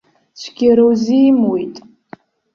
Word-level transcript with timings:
Цәгьара 0.39 0.83
узимуит. 0.91 1.75